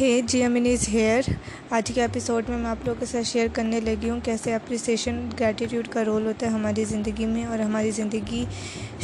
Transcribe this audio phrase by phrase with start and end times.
[0.00, 1.28] ہے جی امین is here
[1.70, 5.18] آج کے ایپیسوڈ میں میں آپ لوگوں کے ساتھ شیئر کرنے لگی ہوں کیسے اپریسیشن
[5.40, 8.44] گریٹیٹیوڈ کا رول ہوتا ہے ہماری زندگی میں اور ہماری زندگی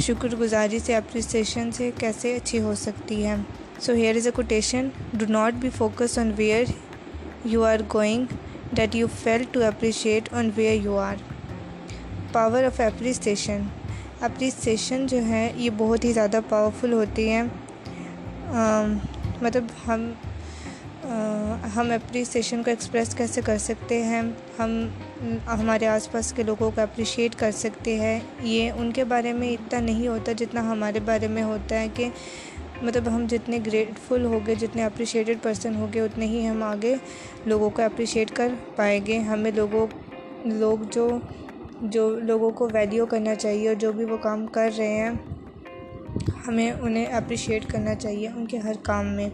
[0.02, 3.34] شکر گزاری سے اپریسیشن سے کیسے اچھی ہو سکتی ہے.
[3.80, 6.64] So here is a quotation do not be focus on where
[7.44, 8.34] you are going
[8.72, 11.22] that you fail to appreciate on where you are
[12.32, 13.62] power of appreciation
[14.20, 17.42] appreciation جو ہے، یہ بہت ہی زیادہ پاورفل ہوتی ہے.
[18.58, 18.94] Um,
[19.42, 20.10] مطلب ہم
[21.76, 24.22] ہم اپریسیشن کو ایکسپریس کیسے کر سکتے ہیں؟
[24.58, 24.86] ہم،
[25.46, 29.52] ہمارے آس پاس کے لوگوں کو اپریشیٹ کر سکتے ہیں۔ یہ ان کے بارے میں
[29.52, 32.08] اتنا نہیں ہوتا جتنا ہمارے بارے میں ہوتا ہے کہ
[32.82, 36.94] مطلب ہم جتنے گریٹفل ہو گئے جتنے اپریشیٹڈ پرسن ہو گئے اتنے ہی ہم آگے
[37.46, 39.86] لوگوں کو اپریشیٹ کر پائیں گے۔ ہمیں لوگوں،
[40.44, 41.18] لوگ جو
[41.82, 45.10] جو لوگوں کو ویلیو کرنا چاہیے اور جو بھی وہ کام کر رہے ہیں،
[46.48, 49.28] ہمیں انہیں اپریشیٹ کرنا چاہیے ان کے ہر کام میں۔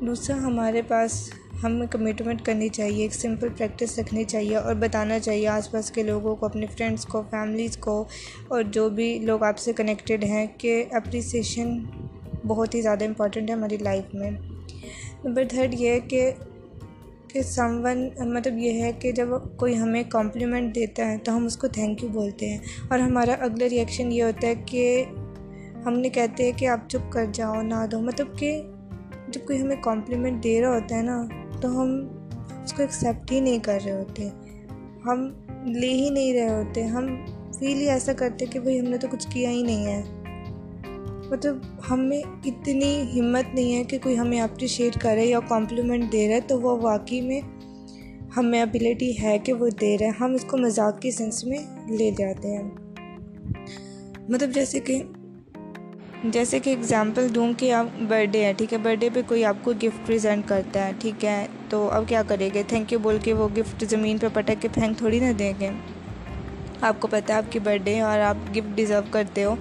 [0.00, 1.30] دوسرا ہمارے پاس
[1.62, 6.02] ہمیں کمٹمنٹ کرنی چاہیے، ایک سمپل پریکٹس رکھنی چاہیے اور بتانا چاہیے آس پاس کے
[6.02, 8.04] لوگوں کو، اپنے فرینڈس کو فیملیز کو
[8.48, 11.78] اور جو بھی لوگ آپ سے کنیکٹیڈ ہیں کہ اپریسیشن
[12.46, 14.30] بہت ہی زیادہ امپورٹنٹ ہے ہماری لائف میں۔
[15.24, 16.30] نمبر تھرڈ یہ ہے کہ
[17.28, 21.44] کہ سم ون مطلب یہ ہے کہ جب کوئی ہمیں کمپلیمنٹ دیتا ہے تو ہم
[21.44, 25.04] اس کو تھینک یو بولتے ہیں۔ اور ہمارا اگلا ریئیکشن یہ ہوتا ہے کہ
[25.86, 28.62] ہم نے کہتے ہیں کہ آپ چپ کر جاؤ، نہ دو مطلب کہ
[29.36, 31.26] جب کوئی ہمیں کمپلیمنٹ دے رہا ہوتا ہے نا،
[31.60, 32.08] تو ہم
[32.62, 34.28] اس کو ایکسیپٹ ہی نہیں کر رہے ہوتے۔
[35.04, 35.30] ہم
[35.66, 37.06] لے ہی نہیں رہے ہوتے۔ ہم
[37.58, 40.02] فیل ہی ایسا کرتے کہ بھائی، ہم نے تو کچھ کیا ہی نہیں ہے۔
[41.30, 41.56] مطلب
[41.90, 46.40] ہمیں اتنی ہمت نہیں ہے کہ کوئی ہمیں اپریشیٹ کرے یا کمپلیمنٹ دے رہا ہے
[46.40, 47.40] تو وہ واقعی میں
[48.36, 51.58] ہمیں ابیلٹی ہے کہ وہ دے رہے۔ ہیں ہم اس کو مذاق کی سینس میں
[51.90, 52.70] لے جاتے ہیں۔
[54.28, 55.02] مطلب جیسے کہ
[56.24, 59.44] جیسے کہ اگزامپل دوں کہ آپ برتھ ڈے ہے، ٹھیک ہے؟ برتھ ڈے پہ کوئی
[59.44, 62.98] آپ کو گفٹ پریزنٹ کرتا ہے، ٹھیک ہے؟ تو اب کیا کرے گے؟ تھینک یو
[62.98, 65.70] بول کے وہ گفٹ زمین پہ پٹک کے پھینک تھوڑی نہ دیں گے۔
[66.80, 69.54] آپ کو پتہ ہے آپ کی برتھ ڈے اور آپ گفٹ ڈیزرو کرتے ہو،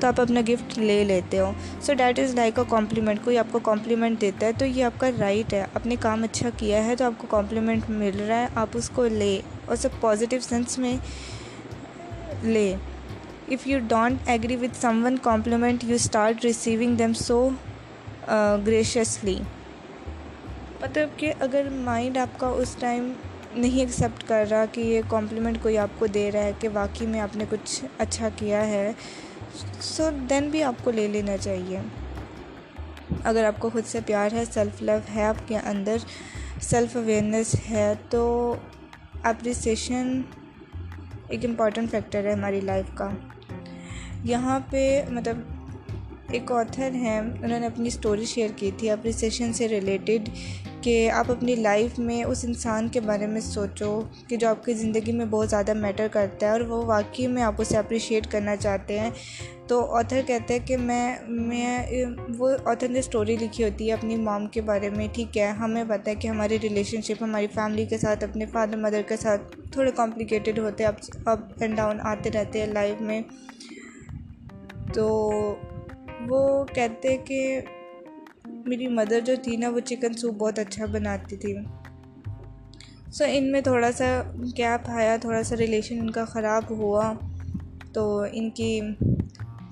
[0.00, 3.46] تو آپ اپنا گفٹ لے لیتے ہو۔ So that is like a compliment کوئی آپ
[3.52, 6.96] کو کمپلیمنٹ دیتا ہے تو یہ آپ کا رائٹ ہے۔ اپنے کام اچھا کیا ہے
[6.96, 10.78] تو آپ کو کمپلیمنٹ مل رہا ہے، آپ اس کو لے اور سب پازیٹیو سینس
[10.78, 10.96] میں
[12.42, 12.74] لے۔
[13.50, 17.48] If you don't agree with someone compliment you start receiving them so
[18.66, 19.38] graciously
[20.80, 23.12] مطلب کہ اگر مائنڈ آپ کا اس ٹائم
[23.54, 27.06] نہیں ایکسیپٹ کر رہا کہ یہ کمپلیمنٹ کوئی آپ کو دے رہا ہے کہ واقعی
[27.06, 28.92] میں آپ نے کچھ اچھا کیا ہے
[29.80, 31.80] سو دین بھی آپ کو لے لینا چاہیے
[33.24, 35.96] اگر آپ کو خود سے پیار ہے سیلف لو ہے آپ کے اندر
[36.60, 38.54] سیلف اویئرنیس ہے تو
[39.22, 40.20] اپریسیشن
[41.28, 43.08] ایک امپورٹنٹ فیکٹر ہے ہماری لائف کا
[44.24, 45.38] یہاں پہ مطلب
[46.30, 50.28] ایک آتھر ہیں، انہوں نے اپنی اسٹوری شیئر کی تھی اپریسیشن سے ریلیٹڈ
[50.80, 54.72] کہ آپ اپنی لائف میں اس انسان کے بارے میں سوچو کہ جو آپ کی
[54.72, 58.56] زندگی میں بہت زیادہ میٹر کرتا ہے اور وہ واقعی میں آپ اسے اپریشیٹ کرنا
[58.56, 59.10] چاہتے ہیں۔
[59.66, 61.84] تو آتھر کہتے ہیں کہ میں میں،
[62.38, 65.84] وہ آتھر نے اسٹوری لکھی ہوتی ہے اپنی مام کے بارے میں، ٹھیک ہے، ہمیں
[65.88, 69.60] پتہ ہے کہ ہماری ریلیشن شپ ہماری فیملی کے ساتھ، اپنے فادر مدر کے ساتھ
[69.72, 73.22] تھوڑے کمپلیکیٹڈ ہوتے ہیں اپ اپ اینڈ ڈاؤن آتے رہتے ہیں لائف میں۔
[74.92, 75.30] تو
[76.28, 77.60] وہ کہتے کہ
[78.44, 81.54] میری مدر جو تھی نا وہ چکن سوپ بہت اچھا بناتی تھی۔
[83.12, 84.22] سو ان میں تھوڑا سا
[84.58, 87.12] گیپ آیا، تھوڑا سا ریلیشن ان کا خراب ہوا۔
[87.92, 88.80] تو ان کی،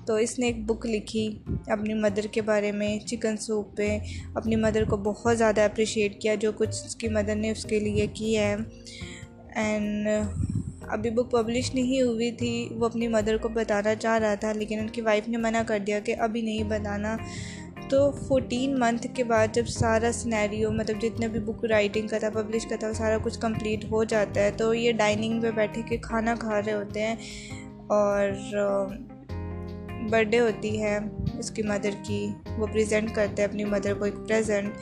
[0.05, 3.99] تو اس نے ایک بک لکھی اپنی مدر کے بارے میں، چکن سوپ پہ۔
[4.35, 7.79] اپنی مدر کو بہت زیادہ اپریشیٹ کیا، جو کچھ اس کی مدر نے اس کے
[7.79, 8.55] لیے کی ہے۔
[9.55, 10.07] اینڈ
[10.89, 14.79] ابھی بک پبلش نہیں ہوئی تھی، وہ اپنی مدر کو بتانا چاہ رہا تھا، لیکن
[14.79, 17.15] ان کی وائف نے منع کر دیا کہ ابھی نہیں بتانا
[17.89, 22.29] تو فورٹین منتھ کے بعد جب سارا سنیریو مطلب جتنے بھی بک رائٹنگ کا تھا
[22.33, 25.81] پبلش کا تھا، وہ سارا کچھ کمپلیٹ ہو جاتا ہے۔ تو یہ ڈائننگ پہ بیٹھے
[25.89, 27.15] کے کھانا کھا رہے ہوتے ہیں
[27.87, 28.29] اور
[30.09, 30.97] برتھ ڈے ہوتی ہے
[31.39, 32.27] اس کی مدر کی۔
[32.57, 34.73] وہ پریزنٹ کرتے ہیں اپنی مدر کو ایک پریزنٹ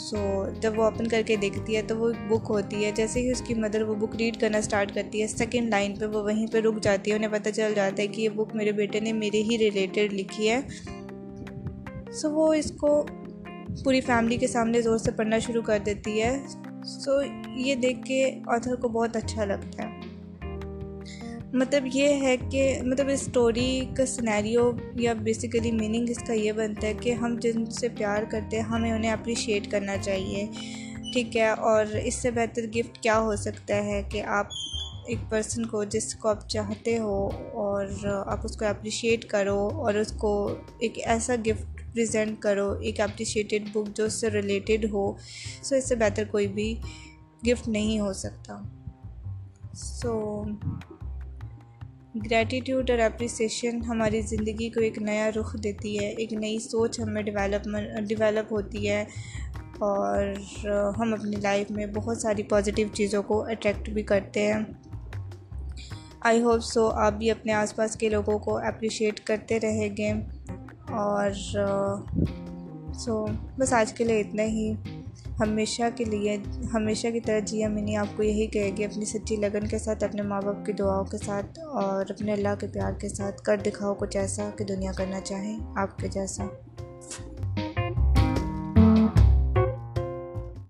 [0.00, 3.30] سو جب وہ اوپن کر کے دیکھتی ہے تو وہ بک ہوتی ہے، جیسے ہی
[3.30, 6.46] اس کی مدر وہ بک ریڈ کرنا اسٹارٹ کرتی ہے سیکنڈ لائن پہ وہ وہیں
[6.46, 9.12] پہ رک جاتی ہے، انہیں پتہ چل جاتا ہے کہ یہ بک میرے بیٹے نے
[9.12, 10.60] میرے ہی ریلیٹڈ لکھی ہے۔
[12.12, 13.06] سو وہ اس کو
[13.84, 16.38] پوری فیملی کے سامنے زور سے پڑھنا شروع کر دیتی ہے۔
[16.84, 17.10] سو
[17.56, 19.89] یہ دیکھ کے آتھر کو بہت اچھا لگتا ہے۔
[21.52, 26.52] مطلب یہ ہے کہ مطلب اس اسٹوری کا سنیریو یا بیسیکلی میننگ اس کا یہ
[26.52, 30.46] بنتا ہے کہ ہم جن سے پیار کرتے ہیں، ہمیں انہیں اپریشیٹ کرنا چاہیے،
[31.12, 34.46] ٹھیک ہے؟ اور اس سے بہتر گفٹ کیا ہو سکتا ہے کہ آپ
[35.06, 37.86] ایک پرسن کو، جس کو آپ چاہتے ہو اور
[38.26, 40.32] آپ اس کو اپریشیٹ کرو اور اس کو
[40.78, 45.12] ایک ایسا گفٹ پریزنٹ کرو، ایک اپریشیٹیڈ بک جو اس سے ریلیٹڈ ہو
[45.62, 46.74] سو اس سے بہتر کوئی بھی
[47.46, 48.60] گفٹ نہیں ہو سکتا۔
[49.74, 50.42] سو
[52.14, 57.22] گریٹیٹیوڈ اور اپریسیشن ہماری زندگی کو ایک نیا رخ دیتی ہے، ایک نئی سوچ ہمیں
[57.22, 59.04] ڈیولپمنٹ ڈیولپ ہوتی ہے
[59.78, 60.22] اور
[60.98, 64.60] ہم اپنی لائف میں بہت ساری پازیٹیو چیزوں کو اٹریکٹ بھی کرتے ہیں۔
[66.20, 70.12] آئی ہوپ سو آپ بھی اپنے آس پاس کے لوگوں کو اپریشیٹ کرتے رہیں گے
[70.90, 71.30] اور
[72.94, 73.26] سو
[73.58, 74.72] بس آج کے لیے اتنا ہی۔
[75.40, 76.36] ہمیشہ کے لیے،
[76.74, 80.04] ہمیشہ کی طرح جیا میں آپ کو یہی کہے گی، اپنی سچی لگن کے ساتھ،
[80.04, 83.56] اپنے ماں باپ کی دعاؤں کے ساتھ اور اپنے اللہ کے پیار کے ساتھ، کر
[83.66, 86.44] دکھاؤ کچھ ایسا کہ دنیا کرنا چاہیں آپ کے جیسا۔